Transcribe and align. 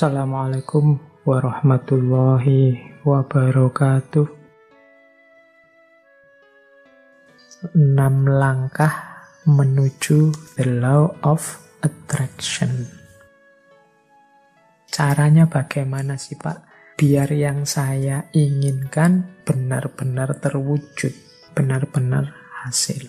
Assalamualaikum 0.00 0.96
warahmatullahi 1.28 2.72
wabarakatuh. 3.04 4.32
Enam 7.76 8.24
langkah 8.24 8.96
menuju 9.44 10.32
the 10.56 10.80
law 10.80 11.12
of 11.20 11.44
attraction. 11.84 12.88
Caranya 14.88 15.44
bagaimana 15.44 16.16
sih 16.16 16.40
Pak? 16.40 16.64
Biar 16.96 17.28
yang 17.36 17.68
saya 17.68 18.24
inginkan 18.32 19.44
benar-benar 19.44 20.32
terwujud, 20.40 21.12
benar-benar 21.52 22.32
hasil. 22.64 23.04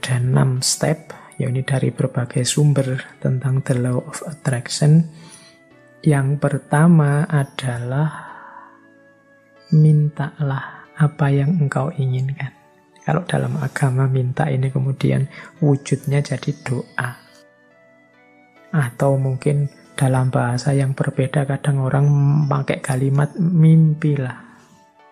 Dan 0.00 0.32
enam 0.32 0.64
step 0.64 1.12
yakni 1.38 1.62
dari 1.62 1.94
berbagai 1.94 2.42
sumber 2.42 2.98
tentang 3.22 3.62
the 3.62 3.74
law 3.78 4.02
of 4.02 4.18
attraction. 4.26 5.06
Yang 6.02 6.38
pertama 6.38 7.26
adalah 7.26 8.10
mintalah 9.74 10.90
apa 10.98 11.26
yang 11.30 11.58
engkau 11.62 11.94
inginkan. 11.94 12.54
Kalau 13.02 13.24
dalam 13.24 13.56
agama 13.56 14.04
minta 14.04 14.50
ini 14.52 14.68
kemudian 14.68 15.24
wujudnya 15.64 16.20
jadi 16.20 16.50
doa. 16.60 17.10
Atau 18.68 19.16
mungkin 19.16 19.72
dalam 19.96 20.28
bahasa 20.28 20.76
yang 20.76 20.92
berbeda 20.92 21.48
kadang 21.48 21.80
orang 21.80 22.06
pakai 22.46 22.84
kalimat 22.84 23.32
mimpilah. 23.38 24.44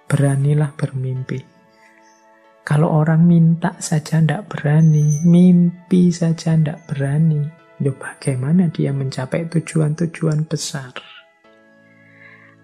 Beranilah 0.07 0.71
bermimpi. 0.77 1.56
Kalau 2.67 2.91
orang 2.91 3.23
minta 3.23 3.79
saja 3.79 4.19
tidak 4.19 4.51
berani, 4.51 5.23
mimpi 5.23 6.11
saja 6.11 6.59
tidak 6.59 6.83
berani, 6.91 7.47
ya 7.79 7.95
bagaimana 7.95 8.67
dia 8.75 8.91
mencapai 8.91 9.47
tujuan-tujuan 9.47 10.51
besar? 10.51 10.91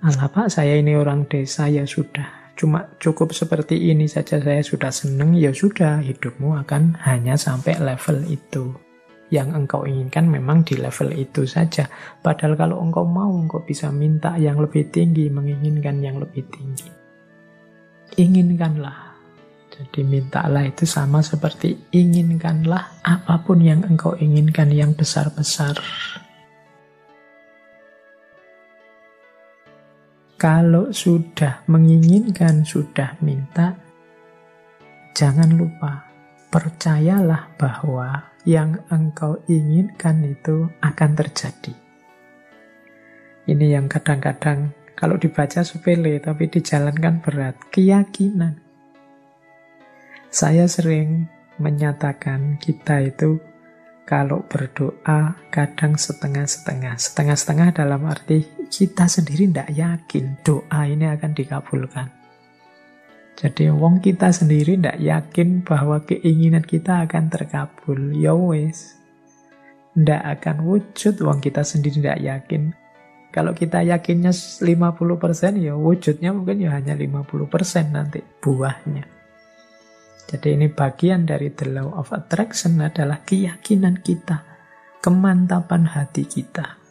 Alah 0.02 0.26
pak, 0.26 0.50
saya 0.50 0.74
ini 0.74 0.98
orang 0.98 1.30
desa 1.30 1.70
ya 1.70 1.86
sudah. 1.86 2.50
Cuma 2.58 2.90
cukup 2.98 3.30
seperti 3.30 3.94
ini 3.94 4.10
saja 4.10 4.42
saya 4.42 4.58
sudah 4.66 4.90
seneng, 4.90 5.38
ya 5.38 5.54
sudah 5.54 6.02
hidupmu 6.02 6.58
akan 6.66 6.98
hanya 7.06 7.38
sampai 7.38 7.78
level 7.78 8.26
itu. 8.26 8.74
Yang 9.30 9.54
engkau 9.54 9.86
inginkan 9.86 10.26
memang 10.26 10.66
di 10.66 10.82
level 10.82 11.14
itu 11.14 11.46
saja. 11.46 11.86
Padahal 12.18 12.58
kalau 12.58 12.82
engkau 12.82 13.06
mau, 13.06 13.30
engkau 13.38 13.62
bisa 13.62 13.94
minta 13.94 14.34
yang 14.34 14.58
lebih 14.58 14.90
tinggi, 14.90 15.30
menginginkan 15.30 16.02
yang 16.02 16.18
lebih 16.18 16.42
tinggi. 16.50 16.90
Inginkanlah 18.18 19.11
jadi 19.82 20.06
mintalah 20.06 20.62
itu 20.62 20.86
sama 20.86 21.18
seperti 21.26 21.90
inginkanlah 21.90 23.02
apa 23.02 23.42
pun 23.42 23.58
yang 23.58 23.82
engkau 23.82 24.14
inginkan 24.14 24.70
yang 24.70 24.94
besar-besar. 24.94 25.74
Kalau 30.38 30.94
sudah 30.94 31.66
menginginkan, 31.66 32.62
sudah 32.62 33.18
minta, 33.22 33.74
jangan 35.18 35.50
lupa, 35.50 36.06
percayalah 36.50 37.50
bahwa 37.58 38.30
yang 38.46 38.78
engkau 38.90 39.42
inginkan 39.50 40.22
itu 40.22 40.70
akan 40.78 41.10
terjadi. 41.18 41.74
Ini 43.50 43.74
yang 43.74 43.90
kadang-kadang 43.90 44.70
kalau 44.94 45.18
dibaca 45.18 45.66
sepele 45.66 46.22
tapi 46.22 46.46
dijalankan 46.46 47.18
berat. 47.26 47.58
Keyakinan. 47.74 48.61
Saya 50.32 50.64
sering 50.64 51.28
menyatakan 51.60 52.56
kita 52.56 53.04
itu 53.04 53.36
kalau 54.08 54.40
berdoa 54.48 55.36
kadang 55.52 56.00
setengah-setengah. 56.00 56.96
Setengah-setengah 56.96 57.76
dalam 57.76 58.08
arti 58.08 58.40
kita 58.72 59.12
sendiri 59.12 59.52
tidak 59.52 59.68
yakin 59.76 60.40
doa 60.40 60.88
ini 60.88 61.04
akan 61.12 61.36
dikabulkan. 61.36 62.08
Jadi 63.36 63.68
wong 63.76 64.00
kita 64.00 64.32
sendiri 64.32 64.80
tidak 64.80 65.04
yakin 65.04 65.68
bahwa 65.68 66.00
keinginan 66.00 66.64
kita 66.64 67.04
akan 67.04 67.28
terkabul. 67.28 68.16
Ya 68.16 68.32
wes. 68.32 68.96
Tidak 69.92 70.22
akan 70.40 70.64
wujud 70.64 71.20
wong 71.20 71.44
kita 71.44 71.60
sendiri 71.60 72.00
tidak 72.00 72.24
yakin. 72.24 72.72
Kalau 73.36 73.52
kita 73.52 73.84
yakinnya 73.84 74.32
50% 74.32 74.64
ya 75.60 75.76
wujudnya 75.76 76.32
mungkin 76.32 76.64
ya 76.64 76.72
hanya 76.72 76.96
50% 76.96 77.92
nanti 77.92 78.24
buahnya. 78.40 79.21
Jadi 80.28 80.48
ini 80.56 80.66
bagian 80.72 81.28
dari 81.28 81.52
the 81.52 81.68
law 81.68 81.98
of 81.98 82.08
attraction 82.14 82.80
adalah 82.80 83.20
keyakinan 83.26 84.00
kita, 84.00 84.44
kemantapan 85.02 85.84
hati 85.84 86.24
kita. 86.24 86.82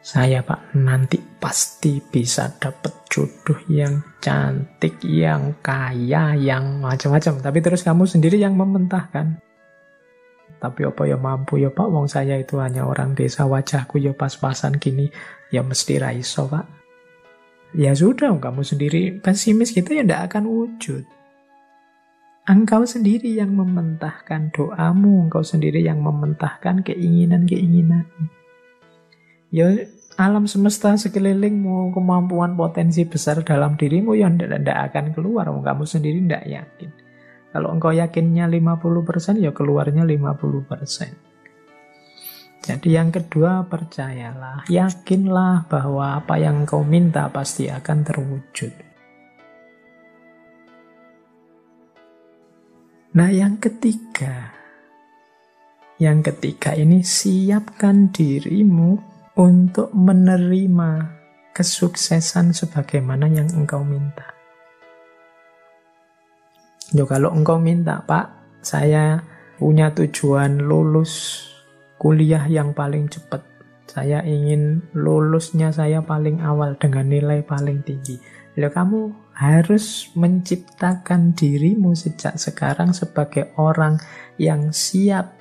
Saya 0.00 0.40
pak 0.40 0.72
nanti 0.80 1.20
pasti 1.20 2.00
bisa 2.00 2.56
dapat 2.56 3.04
jodoh 3.12 3.60
yang 3.68 4.00
cantik, 4.16 4.96
yang 5.04 5.60
kaya, 5.60 6.32
yang 6.40 6.80
macam-macam. 6.80 7.44
Tapi 7.44 7.58
terus 7.60 7.84
kamu 7.84 8.08
sendiri 8.08 8.40
yang 8.40 8.56
mementahkan. 8.56 9.36
Tapi 10.56 10.80
apa 10.88 11.02
ya 11.04 11.20
mampu 11.20 11.60
ya 11.60 11.68
pak, 11.68 11.88
wong 11.88 12.08
saya 12.08 12.40
itu 12.40 12.56
hanya 12.64 12.88
orang 12.88 13.12
desa 13.12 13.44
wajahku 13.44 14.00
ya 14.00 14.16
pas-pasan 14.16 14.80
gini, 14.80 15.12
ya 15.52 15.60
mesti 15.60 16.00
raiso 16.00 16.48
pak. 16.48 16.64
Ya 17.76 17.92
sudah, 17.92 18.32
kamu 18.40 18.64
sendiri 18.64 19.20
pesimis 19.20 19.76
gitu 19.76 19.94
ya 19.94 20.02
tidak 20.02 20.32
akan 20.32 20.48
wujud. 20.48 21.04
Engkau 22.50 22.82
sendiri 22.82 23.38
yang 23.38 23.54
mementahkan 23.54 24.50
doamu, 24.50 25.30
engkau 25.30 25.46
sendiri 25.46 25.86
yang 25.86 26.02
mementahkan 26.02 26.82
keinginan-keinginanmu. 26.82 28.26
Ya 29.54 29.86
alam 30.18 30.50
semesta 30.50 30.98
sekelilingmu, 30.98 31.94
kemampuan 31.94 32.58
potensi 32.58 33.06
besar 33.06 33.46
dalam 33.46 33.78
dirimu 33.78 34.18
yang 34.18 34.34
tidak 34.34 34.90
akan 34.90 35.14
keluar, 35.14 35.46
kamu 35.46 35.86
sendiri 35.86 36.18
tidak 36.26 36.42
yakin. 36.50 36.90
Kalau 37.54 37.70
engkau 37.70 37.94
yakinnya 37.94 38.50
50%, 38.50 39.38
ya 39.38 39.54
keluarnya 39.54 40.02
50%. 40.02 42.66
Jadi 42.66 42.88
yang 42.90 43.14
kedua 43.14 43.62
percayalah, 43.70 44.66
yakinlah 44.66 45.70
bahwa 45.70 46.18
apa 46.18 46.34
yang 46.42 46.66
engkau 46.66 46.82
minta 46.82 47.30
pasti 47.30 47.70
akan 47.70 48.02
terwujud. 48.02 48.89
Nah, 53.10 53.26
yang 53.26 53.58
ketiga, 53.58 54.54
yang 55.98 56.22
ketiga 56.22 56.78
ini 56.78 57.02
siapkan 57.02 58.14
dirimu 58.14 59.02
untuk 59.34 59.90
menerima 59.90 61.10
kesuksesan 61.50 62.54
sebagaimana 62.54 63.26
yang 63.26 63.50
engkau 63.50 63.82
minta. 63.82 64.30
Yo 66.94 67.02
kalau 67.02 67.34
engkau 67.34 67.58
minta, 67.58 67.98
Pak, 68.06 68.62
saya 68.62 69.26
punya 69.58 69.90
tujuan 69.90 70.62
lulus 70.62 71.42
kuliah 71.98 72.46
yang 72.46 72.78
paling 72.78 73.10
cepat. 73.10 73.42
Saya 73.90 74.22
ingin 74.22 74.86
lulusnya 74.94 75.74
saya 75.74 75.98
paling 75.98 76.46
awal 76.46 76.78
dengan 76.78 77.10
nilai 77.10 77.42
paling 77.42 77.82
tinggi. 77.82 78.22
Lalu 78.54 78.70
kamu 78.70 79.00
harus 79.40 80.12
menciptakan 80.12 81.32
dirimu 81.32 81.96
sejak 81.96 82.36
sekarang 82.36 82.92
sebagai 82.92 83.56
orang 83.56 83.96
yang 84.36 84.68
siap 84.68 85.32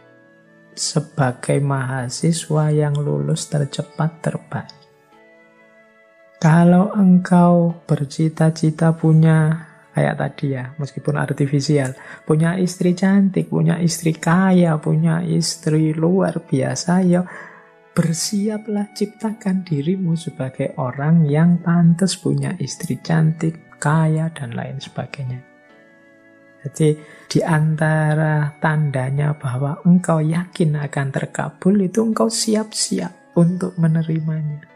sebagai 0.71 1.59
mahasiswa 1.59 2.71
yang 2.71 2.95
lulus 2.95 3.51
tercepat 3.51 4.23
terbaik. 4.23 4.79
Kalau 6.39 6.95
engkau 6.95 7.83
bercita-cita 7.83 8.95
punya 8.95 9.67
kayak 9.91 10.15
tadi 10.15 10.55
ya, 10.55 10.71
meskipun 10.79 11.19
artifisial, 11.19 11.91
punya 12.23 12.55
istri 12.55 12.95
cantik, 12.95 13.51
punya 13.51 13.75
istri 13.83 14.15
kaya, 14.15 14.79
punya 14.79 15.19
istri 15.19 15.91
luar 15.91 16.39
biasa, 16.39 17.03
ya 17.03 17.27
bersiaplah 17.91 18.95
ciptakan 18.95 19.67
dirimu 19.67 20.15
sebagai 20.15 20.79
orang 20.79 21.27
yang 21.27 21.59
pantas 21.59 22.15
punya 22.15 22.55
istri 22.63 23.03
cantik, 23.03 23.68
kaya, 23.79 24.29
dan 24.35 24.53
lain 24.53 24.77
sebagainya. 24.77 25.39
Jadi 26.59 26.99
di 27.31 27.39
antara 27.39 28.51
tandanya 28.59 29.31
bahwa 29.31 29.79
engkau 29.87 30.19
yakin 30.19 30.75
akan 30.75 31.07
terkabul 31.07 31.79
itu 31.79 32.03
engkau 32.03 32.27
siap-siap 32.27 33.31
untuk 33.39 33.79
menerimanya. 33.79 34.67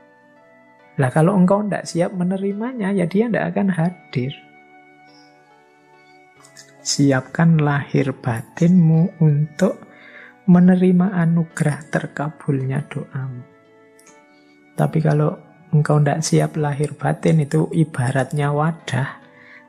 Lah 0.95 1.11
kalau 1.11 1.35
engkau 1.35 1.59
tidak 1.67 1.83
siap 1.83 2.15
menerimanya 2.15 2.95
ya 2.95 3.03
dia 3.03 3.27
tidak 3.27 3.51
akan 3.51 3.67
hadir. 3.75 4.31
Siapkan 6.83 7.59
lahir 7.59 8.15
batinmu 8.15 9.19
untuk 9.19 9.83
menerima 10.47 11.19
anugerah 11.19 11.79
terkabulnya 11.91 12.83
doamu. 12.87 13.43
Tapi 14.75 14.99
kalau 14.99 15.31
engkau 15.73 15.97
tidak 15.97 16.21
siap 16.21 16.51
lahir 16.55 16.93
batin 16.93 17.41
itu 17.41 17.65
ibaratnya 17.73 18.53
wadah. 18.53 19.19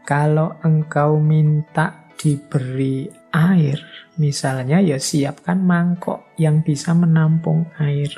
Kalau 0.05 0.61
engkau 0.61 1.17
minta 1.17 2.13
diberi 2.21 3.09
air, 3.33 3.81
misalnya 4.21 4.85
ya 4.85 5.01
siapkan 5.01 5.65
mangkok 5.65 6.37
yang 6.37 6.61
bisa 6.61 6.93
menampung 6.93 7.73
air. 7.81 8.13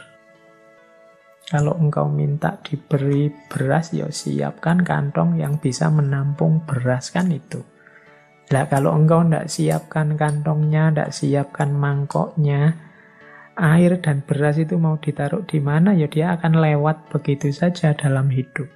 Kalau 1.46 1.78
engkau 1.78 2.10
minta 2.10 2.58
diberi 2.58 3.30
beras, 3.30 3.94
ya 3.94 4.10
siapkan 4.10 4.82
kantong 4.82 5.38
yang 5.38 5.62
bisa 5.62 5.86
menampung 5.94 6.66
beras 6.66 7.14
kan 7.14 7.30
itu. 7.30 7.62
Lah 8.50 8.66
kalau 8.66 8.98
engkau 8.98 9.22
tidak 9.22 9.46
siapkan 9.46 10.18
kantongnya, 10.18 10.90
tidak 10.90 11.10
siapkan 11.14 11.70
mangkoknya, 11.70 12.85
air 13.56 13.98
dan 14.04 14.20
beras 14.20 14.60
itu 14.60 14.76
mau 14.76 15.00
ditaruh 15.00 15.48
di 15.48 15.58
mana, 15.58 15.96
ya 15.96 16.06
dia 16.06 16.36
akan 16.36 16.60
lewat 16.60 17.08
begitu 17.08 17.48
saja 17.50 17.96
dalam 17.96 18.28
hidup. 18.28 18.68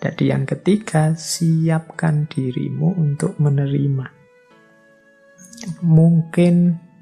Jadi 0.00 0.32
yang 0.32 0.48
ketiga, 0.48 1.12
siapkan 1.16 2.28
dirimu 2.28 2.96
untuk 2.96 3.36
menerima. 3.36 4.08
Mungkin 5.84 6.54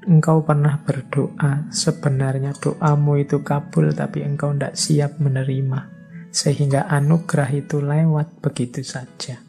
engkau 0.07 0.43
pernah 0.43 0.79
berdoa, 0.83 1.71
sebenarnya 1.71 2.55
doamu 2.55 3.19
itu 3.19 3.43
kabul 3.43 3.91
tapi 3.91 4.23
engkau 4.23 4.55
tidak 4.55 4.75
siap 4.79 5.19
menerima. 5.19 5.91
Sehingga 6.35 6.91
anugerah 6.91 7.51
itu 7.55 7.79
lewat 7.79 8.43
begitu 8.43 8.83
saja. 8.83 9.39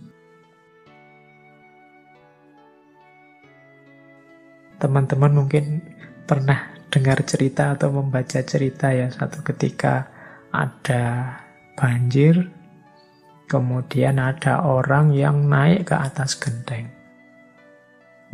Teman-teman 4.76 5.32
mungkin 5.32 5.82
pernah 6.28 6.75
dengar 6.92 7.22
cerita 7.26 7.74
atau 7.74 7.90
membaca 7.90 8.40
cerita 8.42 8.94
ya 8.94 9.10
satu 9.10 9.42
ketika 9.42 10.08
ada 10.54 11.36
banjir, 11.76 12.48
kemudian 13.50 14.16
ada 14.22 14.64
orang 14.64 15.12
yang 15.12 15.46
naik 15.46 15.90
ke 15.90 15.96
atas 15.98 16.38
genteng 16.38 16.96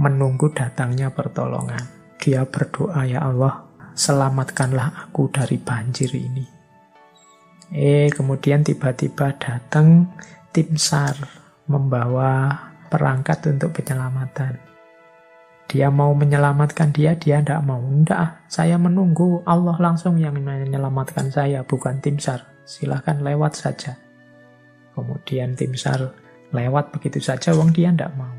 menunggu 0.03 0.51
datangnya 0.51 1.15
pertolongan. 1.15 1.83
Dia 2.19 2.47
berdoa, 2.47 3.07
"Ya 3.07 3.23
Allah, 3.23 3.67
selamatkanlah 3.95 5.09
aku 5.09 5.31
dari 5.31 5.59
banjir 5.63 6.11
ini." 6.15 6.47
Eh, 7.73 8.11
kemudian 8.13 8.67
tiba-tiba 8.67 9.33
datang 9.39 10.13
tim 10.53 10.77
SAR 10.77 11.17
membawa 11.71 12.53
perangkat 12.93 13.49
untuk 13.49 13.73
penyelamatan. 13.81 14.72
Dia 15.73 15.89
mau 15.89 16.13
menyelamatkan 16.13 16.93
dia, 16.93 17.17
dia 17.17 17.41
tidak 17.41 17.65
mau. 17.65 17.81
Tidak, 17.81 18.45
saya 18.45 18.77
menunggu 18.77 19.41
Allah 19.49 19.73
langsung 19.81 20.21
yang 20.21 20.37
menyelamatkan 20.37 21.33
saya, 21.33 21.65
bukan 21.65 21.97
tim 22.05 22.21
SAR. 22.21 22.45
Silahkan 22.69 23.25
lewat 23.25 23.57
saja. 23.57 23.97
Kemudian 24.93 25.57
tim 25.57 25.73
SAR 25.73 26.13
lewat 26.53 26.93
begitu 26.93 27.25
saja, 27.25 27.57
wong 27.57 27.73
dia 27.73 27.89
tidak 27.89 28.13
mau. 28.21 28.37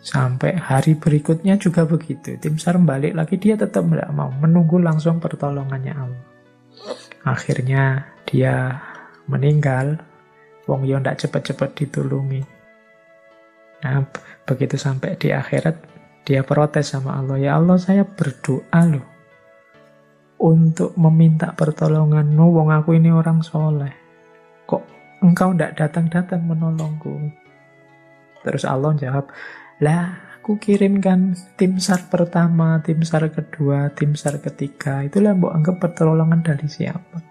Sampai 0.00 0.56
hari 0.56 0.96
berikutnya 0.96 1.60
juga 1.60 1.84
begitu. 1.84 2.40
Tim 2.40 2.56
SAR 2.56 2.80
balik 2.80 3.12
lagi, 3.12 3.36
dia 3.36 3.60
tetap 3.60 3.84
tidak 3.84 4.08
mau. 4.16 4.32
Menunggu 4.32 4.80
langsung 4.80 5.20
pertolongannya 5.20 5.92
Allah. 5.92 6.24
Akhirnya 7.28 8.08
dia 8.24 8.80
meninggal. 9.28 10.00
Wong 10.64 10.88
yo 10.88 10.96
ndak 10.96 11.20
cepet-cepet 11.20 11.84
ditulungi. 11.84 12.40
Nah, 13.84 14.08
begitu 14.48 14.80
sampai 14.80 15.20
di 15.20 15.36
akhirat, 15.36 15.97
dia 16.28 16.44
protes 16.44 16.92
sama 16.92 17.16
Allah. 17.16 17.40
Ya 17.40 17.56
Allah, 17.56 17.80
saya 17.80 18.04
berdoa 18.04 18.80
loh. 18.84 19.06
Untuk 20.36 20.92
meminta 21.00 21.56
pertolongan. 21.56 22.28
Wong 22.36 22.68
aku 22.68 23.00
ini 23.00 23.08
orang 23.08 23.40
soleh. 23.40 23.96
Kok 24.68 24.84
engkau 25.24 25.56
ndak 25.56 25.80
datang-datang 25.80 26.44
menolongku? 26.44 27.32
Terus 28.44 28.68
Allah 28.68 28.92
jawab, 29.00 29.32
lah, 29.80 30.36
aku 30.36 30.60
kirimkan 30.60 31.32
tim 31.56 31.80
SAR 31.80 32.12
pertama, 32.12 32.84
tim 32.84 33.00
SAR 33.00 33.32
kedua, 33.32 33.88
tim 33.96 34.12
SAR 34.12 34.36
ketiga. 34.44 35.00
Itulah 35.08 35.32
mbok 35.32 35.56
anggap 35.56 35.80
pertolongan 35.80 36.44
dari 36.44 36.68
siapa. 36.68 37.24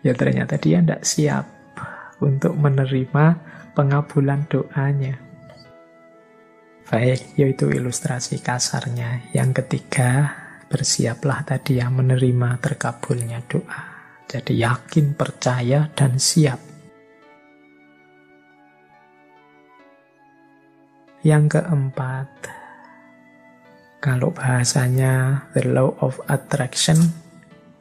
Ya 0.00 0.16
ternyata 0.16 0.56
dia 0.56 0.80
tidak 0.80 1.04
siap 1.04 1.44
untuk 2.24 2.56
menerima 2.56 3.36
pengabulan 3.76 4.48
doanya. 4.48 5.25
Baik, 6.86 7.34
yaitu 7.34 7.66
ilustrasi 7.70 8.38
kasarnya. 8.38 9.30
Yang 9.34 9.62
ketiga, 9.62 10.32
bersiaplah 10.70 11.42
tadi 11.42 11.82
yang 11.82 11.98
menerima 11.98 12.62
terkabulnya 12.62 13.42
doa. 13.46 13.82
Jadi 14.26 14.62
yakin, 14.62 15.14
percaya, 15.18 15.90
dan 15.94 16.18
siap 16.18 16.76
Yang 21.26 21.58
keempat, 21.58 22.30
kalau 23.98 24.30
bahasanya 24.30 25.42
the 25.58 25.66
law 25.66 25.90
of 25.98 26.22
attraction, 26.30 26.94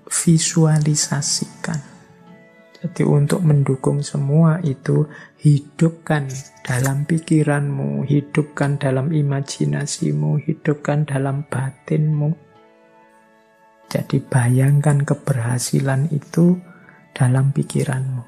visualisasikan. 0.10 1.95
Jadi 2.86 3.02
untuk 3.02 3.42
mendukung 3.42 4.06
semua 4.06 4.62
itu, 4.62 5.10
hidupkan 5.42 6.30
dalam 6.62 7.10
pikiranmu, 7.10 8.06
hidupkan 8.06 8.78
dalam 8.78 9.10
imajinasimu, 9.10 10.38
hidupkan 10.46 11.02
dalam 11.02 11.50
batinmu. 11.50 12.30
Jadi 13.90 14.22
bayangkan 14.22 15.02
keberhasilan 15.02 16.14
itu 16.14 16.62
dalam 17.10 17.50
pikiranmu. 17.50 18.22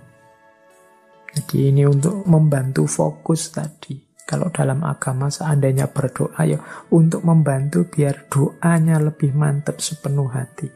Jadi 1.38 1.69
ini 1.69 1.86
untuk 1.86 2.25
membantu 2.25 2.89
fokus 2.89 3.53
tadi. 3.53 3.94
Kalau 4.25 4.50
dalam 4.50 4.81
agama 4.81 5.30
seandainya 5.30 5.86
berdoa 5.94 6.42
ya 6.50 6.57
untuk 6.89 7.21
membantu 7.21 7.86
biar 7.86 8.25
doanya 8.25 8.98
lebih 8.98 9.38
mantap 9.38 9.77
sepenuh 9.77 10.33
hati. 10.33 10.68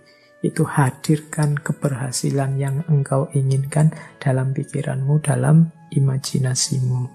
Itu 0.42 0.66
hadirkan 0.66 1.54
keberhasilan 1.62 2.58
yang 2.58 2.82
engkau 2.90 3.30
inginkan 3.38 3.94
dalam 4.18 4.58
pikiranmu, 4.58 5.22
dalam 5.22 5.70
imajinasimu. 5.94 7.06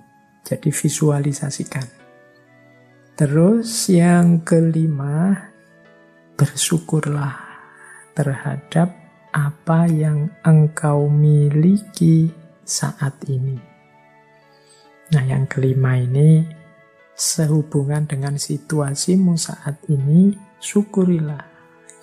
Jadi 0.47 0.71
visualisasikan. 0.71 1.87
Terus 3.19 3.91
yang 3.91 4.47
kelima, 4.47 5.35
bersyukurlah 6.39 7.35
terhadap 8.15 8.95
apa 9.35 9.91
yang 9.91 10.31
engkau 10.47 11.11
miliki 11.11 12.31
saat 12.63 13.17
ini. 13.27 13.59
Nah, 15.11 15.25
yang 15.25 15.49
kelima 15.49 15.97
ini 15.97 16.45
sehubungan 17.17 18.05
dengan 18.05 18.37
situasimu 18.37 19.35
saat 19.41 19.81
ini, 19.89 20.37
syukurilah. 20.61 21.56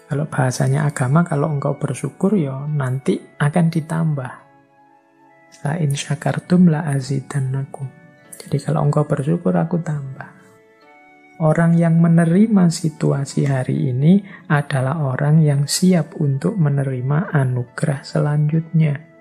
Kalau 0.08 0.28
bahasanya 0.28 0.86
agama, 0.86 1.24
kalau 1.24 1.50
engkau 1.50 1.80
bersyukur 1.80 2.36
ya 2.36 2.68
nanti 2.68 3.18
akan 3.40 3.66
ditambah. 3.72 4.32
La 5.64 5.80
syakartum 5.80 6.68
la 6.68 6.84
azidannakum. 6.92 7.88
Jadi 8.36 8.58
kalau 8.60 8.84
engkau 8.84 9.08
bersyukur 9.08 9.56
aku 9.56 9.80
tambah. 9.80 10.28
Orang 11.40 11.80
yang 11.80 11.98
menerima 12.04 12.70
situasi 12.70 13.48
hari 13.48 13.90
ini 13.90 14.22
adalah 14.52 15.02
orang 15.02 15.40
yang 15.42 15.66
siap 15.66 16.20
untuk 16.20 16.60
menerima 16.60 17.32
anugerah 17.32 18.04
selanjutnya. 18.04 19.13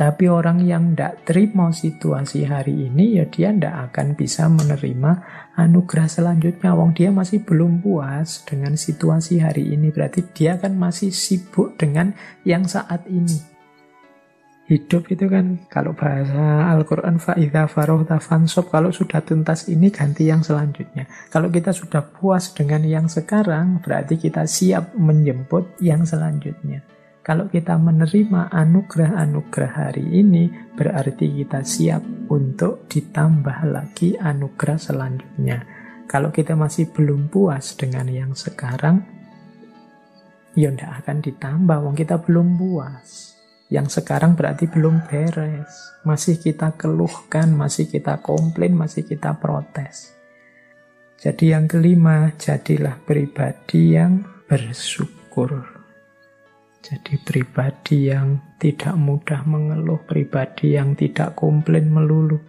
Tapi 0.00 0.32
orang 0.32 0.64
yang 0.64 0.96
tidak 0.96 1.28
terima 1.28 1.68
situasi 1.76 2.48
hari 2.48 2.88
ini, 2.88 3.20
ya 3.20 3.28
dia 3.28 3.52
tidak 3.52 3.92
akan 3.92 4.16
bisa 4.16 4.48
menerima 4.48 5.12
anugerah 5.60 6.08
selanjutnya. 6.08 6.72
Wong 6.72 6.96
dia 6.96 7.12
masih 7.12 7.44
belum 7.44 7.84
puas 7.84 8.40
dengan 8.48 8.80
situasi 8.80 9.44
hari 9.44 9.76
ini. 9.76 9.92
Berarti 9.92 10.24
dia 10.32 10.56
kan 10.56 10.72
masih 10.72 11.12
sibuk 11.12 11.76
dengan 11.76 12.16
yang 12.48 12.64
saat 12.64 13.04
ini. 13.12 13.44
Hidup 14.72 15.12
itu 15.12 15.28
kan, 15.28 15.68
kalau 15.68 15.92
bahasa 15.92 16.72
Al-Quran, 16.72 17.20
fa'idha 17.20 17.68
farohta 17.68 18.24
fansob, 18.24 18.72
kalau 18.72 18.88
sudah 18.96 19.20
tuntas 19.20 19.68
ini 19.68 19.92
ganti 19.92 20.32
yang 20.32 20.40
selanjutnya. 20.40 21.04
Kalau 21.28 21.52
kita 21.52 21.76
sudah 21.76 22.00
puas 22.08 22.56
dengan 22.56 22.80
yang 22.88 23.04
sekarang, 23.04 23.84
berarti 23.84 24.16
kita 24.16 24.48
siap 24.48 24.96
menjemput 24.96 25.76
yang 25.84 26.08
selanjutnya. 26.08 26.99
Kalau 27.20 27.52
kita 27.52 27.76
menerima 27.76 28.48
anugerah-anugerah 28.48 29.72
hari 29.76 30.24
ini, 30.24 30.48
berarti 30.72 31.28
kita 31.44 31.60
siap 31.60 32.00
untuk 32.32 32.88
ditambah 32.88 33.68
lagi 33.68 34.16
anugerah 34.16 34.80
selanjutnya. 34.80 35.58
Kalau 36.08 36.32
kita 36.32 36.56
masih 36.56 36.88
belum 36.88 37.28
puas 37.28 37.76
dengan 37.76 38.08
yang 38.08 38.32
sekarang, 38.32 39.04
ya 40.56 40.72
tidak 40.72 41.04
akan 41.04 41.16
ditambah, 41.20 41.78
wong 41.84 41.94
kita 41.94 42.16
belum 42.24 42.56
puas. 42.56 43.36
Yang 43.70 44.02
sekarang 44.02 44.34
berarti 44.34 44.66
belum 44.66 45.06
beres. 45.06 46.02
Masih 46.02 46.40
kita 46.40 46.74
keluhkan, 46.74 47.54
masih 47.54 47.86
kita 47.86 48.18
komplain, 48.18 48.74
masih 48.74 49.06
kita 49.06 49.38
protes. 49.38 50.10
Jadi 51.20 51.52
yang 51.52 51.68
kelima, 51.70 52.32
jadilah 52.34 52.98
pribadi 53.06 53.94
yang 53.94 54.24
bersyukur. 54.48 55.79
Jadi 56.80 57.20
pribadi 57.20 58.08
yang 58.08 58.56
tidak 58.56 58.96
mudah 58.96 59.44
mengeluh, 59.44 60.00
pribadi 60.04 60.74
yang 60.74 60.96
tidak 60.96 61.36
komplain 61.36 61.92
melulu. 61.92 62.40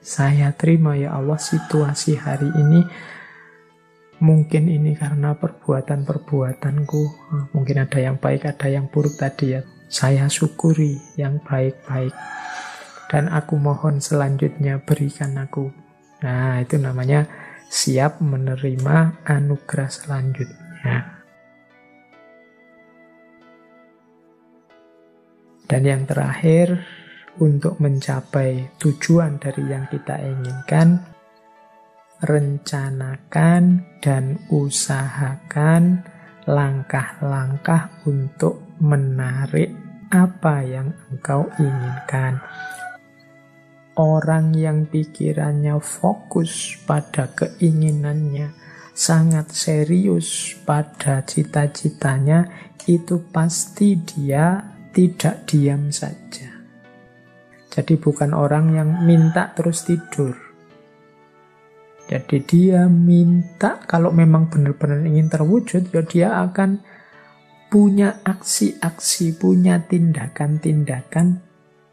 Saya 0.00 0.52
terima 0.56 0.96
ya 0.96 1.16
Allah 1.16 1.40
situasi 1.40 2.16
hari 2.16 2.48
ini 2.56 2.80
Mungkin 4.20 4.68
ini 4.68 4.92
karena 5.00 5.32
perbuatan-perbuatanku. 5.32 7.02
Mungkin 7.56 7.76
ada 7.80 7.98
yang 8.04 8.20
baik, 8.20 8.44
ada 8.44 8.68
yang 8.68 8.92
buruk 8.92 9.16
tadi 9.16 9.56
ya. 9.56 9.64
Saya 9.88 10.28
syukuri 10.28 11.00
yang 11.16 11.40
baik-baik. 11.40 12.12
Dan 13.08 13.32
aku 13.32 13.56
mohon 13.56 14.04
selanjutnya 14.04 14.84
berikan 14.84 15.40
aku. 15.40 15.72
Nah, 16.20 16.60
itu 16.60 16.76
namanya 16.76 17.24
siap 17.72 18.20
menerima 18.20 19.24
anugerah 19.24 19.88
selanjutnya. 19.88 21.19
Dan 25.70 25.86
yang 25.86 26.02
terakhir, 26.02 26.82
untuk 27.38 27.78
mencapai 27.78 28.74
tujuan 28.82 29.38
dari 29.38 29.70
yang 29.70 29.86
kita 29.86 30.18
inginkan, 30.18 30.98
rencanakan 32.26 33.62
dan 34.02 34.36
usahakan 34.50 36.02
langkah-langkah 36.50 38.02
untuk 38.04 38.76
menarik 38.82 39.70
apa 40.10 40.66
yang 40.66 40.90
engkau 41.14 41.46
inginkan. 41.56 42.42
Orang 43.94 44.50
yang 44.58 44.90
pikirannya 44.90 45.78
fokus 45.78 46.74
pada 46.82 47.30
keinginannya, 47.30 48.50
sangat 48.90 49.54
serius 49.54 50.58
pada 50.66 51.22
cita-citanya, 51.22 52.48
itu 52.88 53.22
pasti 53.30 53.94
dia 54.00 54.79
tidak 54.90 55.46
diam 55.46 55.90
saja. 55.94 56.50
Jadi 57.70 57.94
bukan 57.96 58.34
orang 58.34 58.74
yang 58.74 59.06
minta 59.06 59.54
terus 59.54 59.86
tidur 59.86 60.50
jadi 62.10 62.42
dia 62.42 62.80
minta 62.90 63.78
kalau 63.86 64.10
memang 64.10 64.50
benar-benar 64.50 65.06
ingin 65.06 65.30
terwujud, 65.30 65.94
ya 65.94 66.02
dia 66.02 66.28
akan 66.42 66.82
punya 67.70 68.18
aksi-aksi, 68.26 69.38
punya 69.38 69.78
tindakan-tindakan, 69.86 71.38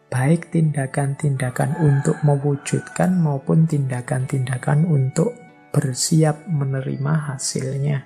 baik 0.09 0.49
tindakan-tindakan 0.49 1.77
untuk 1.77 2.17
mewujudkan 2.25 3.13
maupun 3.13 3.69
tindakan-tindakan 3.69 4.89
untuk 4.89 5.37
bersiap 5.69 6.49
menerima 6.49 7.13
hasilnya. 7.37 8.01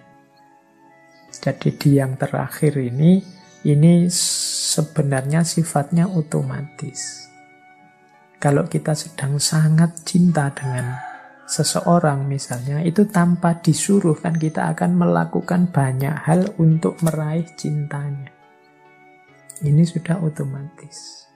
Jadi 1.32 1.80
di 1.80 1.96
yang 1.96 2.20
terakhir 2.20 2.76
ini, 2.76 3.24
ini 3.62 4.10
sebenarnya 4.72 5.46
sifatnya 5.46 6.10
otomatis. 6.10 7.30
Kalau 8.42 8.66
kita 8.66 8.98
sedang 8.98 9.38
sangat 9.38 10.02
cinta 10.02 10.50
dengan 10.50 10.98
seseorang 11.46 12.26
misalnya 12.26 12.82
itu 12.82 13.06
tanpa 13.06 13.62
disuruh 13.62 14.18
kan 14.18 14.34
kita 14.34 14.74
akan 14.74 14.98
melakukan 14.98 15.70
banyak 15.70 16.26
hal 16.26 16.50
untuk 16.58 16.98
meraih 17.06 17.46
cintanya. 17.54 18.34
Ini 19.62 19.84
sudah 19.86 20.18
otomatis. 20.26 21.30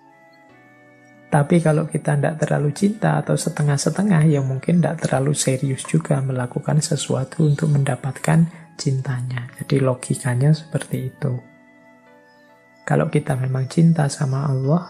Tapi 1.30 1.62
kalau 1.62 1.86
kita 1.86 2.18
tidak 2.18 2.42
terlalu 2.42 2.72
cinta 2.72 3.22
atau 3.22 3.36
setengah-setengah, 3.36 4.24
ya 4.26 4.42
mungkin 4.42 4.80
tidak 4.80 5.06
terlalu 5.06 5.36
serius 5.36 5.84
juga 5.84 6.24
melakukan 6.24 6.80
sesuatu 6.82 7.46
untuk 7.46 7.70
mendapatkan 7.70 8.50
cintanya. 8.80 9.52
Jadi 9.60 9.84
logikanya 9.84 10.56
seperti 10.56 11.12
itu. 11.12 11.55
Kalau 12.86 13.10
kita 13.10 13.34
memang 13.34 13.66
cinta 13.66 14.06
sama 14.06 14.46
Allah, 14.46 14.86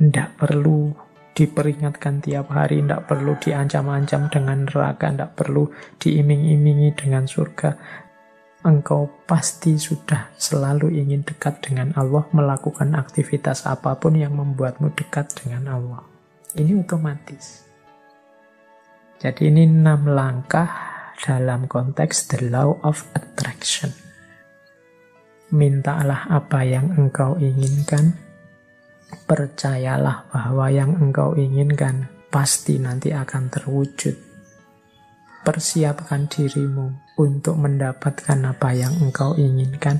tidak 0.00 0.40
perlu 0.40 0.96
diperingatkan 1.36 2.24
tiap 2.24 2.48
hari, 2.56 2.80
tidak 2.80 3.04
perlu 3.04 3.36
diancam-ancam 3.36 4.32
dengan 4.32 4.64
neraka, 4.64 5.12
tidak 5.12 5.32
perlu 5.36 5.68
diiming-imingi 6.00 6.96
dengan 6.96 7.28
surga. 7.28 7.76
Engkau 8.60 9.24
pasti 9.24 9.76
sudah 9.76 10.32
selalu 10.36 10.92
ingin 10.96 11.20
dekat 11.20 11.60
dengan 11.60 11.92
Allah, 12.00 12.24
melakukan 12.32 12.96
aktivitas 12.96 13.68
apa 13.68 13.96
pun 14.00 14.16
yang 14.16 14.36
membuatmu 14.36 14.92
dekat 14.96 15.32
dengan 15.36 15.76
Allah. 15.76 16.00
Ini 16.56 16.80
otomatis. 16.80 17.64
Jadi 19.20 19.52
ini 19.52 19.68
enam 19.68 20.08
langkah 20.08 20.68
dalam 21.20 21.68
konteks 21.68 22.32
the 22.32 22.48
law 22.48 22.80
of 22.80 23.04
attraction. 23.12 24.09
Mintalah 25.50 26.30
apa 26.30 26.62
yang 26.62 26.94
engkau 26.94 27.34
inginkan, 27.34 28.14
percayalah 29.26 30.30
bahwa 30.30 30.70
yang 30.70 30.94
engkau 30.94 31.34
inginkan 31.34 32.06
pasti 32.30 32.78
nanti 32.78 33.10
akan 33.10 33.50
terwujud. 33.50 34.14
Persiapkan 35.42 36.30
dirimu 36.30 37.18
untuk 37.18 37.58
mendapatkan 37.58 38.38
apa 38.46 38.70
yang 38.78 38.94
engkau 39.02 39.34
inginkan. 39.34 39.98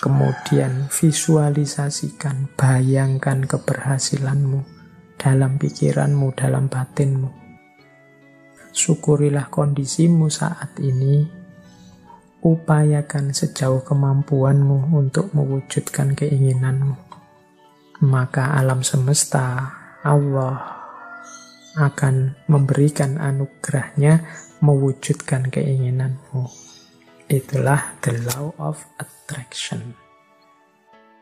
Kemudian 0.00 0.88
visualisasikan, 0.88 2.48
bayangkan 2.56 3.44
keberhasilanmu 3.44 4.64
dalam 5.20 5.60
pikiranmu, 5.60 6.32
dalam 6.32 6.72
batinmu. 6.72 7.28
Syukurilah 8.72 9.52
kondisimu 9.52 10.32
saat 10.32 10.80
ini, 10.80 11.35
upayakan 12.44 13.32
sejauh 13.36 13.84
kemampuanmu 13.84 14.92
untuk 14.96 15.32
mewujudkan 15.32 16.12
keinginanmu 16.12 17.06
maka 18.04 18.52
alam 18.52 18.84
semesta 18.84 19.72
Allah 20.04 20.84
akan 21.76 22.36
memberikan 22.48 23.20
anugerahnya 23.20 24.24
mewujudkan 24.60 25.48
keinginanmu. 25.48 26.48
Itulah 27.28 27.96
the 28.00 28.16
law 28.32 28.52
of 28.60 28.80
attraction. 29.00 29.96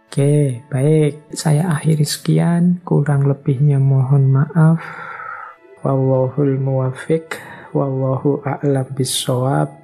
Oke, 0.06 0.62
baik. 0.70 1.34
Saya 1.34 1.74
akhiri 1.74 2.06
sekian. 2.06 2.78
Kurang 2.86 3.26
lebihnya 3.26 3.82
mohon 3.82 4.30
maaf. 4.30 4.78
Wallahul 5.82 6.54
muwafiq. 6.62 7.34
Wallahu 7.74 8.46
a'lam 8.46 8.86
bisawab. 8.94 9.83